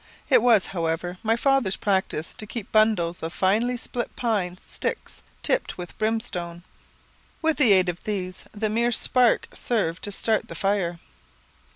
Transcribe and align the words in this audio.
It 0.31 0.41
was, 0.41 0.65
however, 0.65 1.19
my 1.21 1.35
father's 1.35 1.75
practice 1.75 2.33
to 2.33 2.47
keep 2.47 2.71
bundles 2.71 3.21
of 3.21 3.31
finely 3.33 3.77
split 3.77 4.15
pine 4.15 4.57
sticks 4.57 5.21
tipped 5.43 5.77
with 5.77 5.95
brimstone. 5.99 6.63
With 7.43 7.57
the 7.57 7.71
aid 7.73 7.87
of 7.87 8.03
these, 8.03 8.45
the 8.51 8.67
merest 8.67 8.99
spark 8.99 9.47
served 9.53 10.03
to 10.05 10.11
start 10.11 10.47
the 10.47 10.55
fire. 10.55 10.97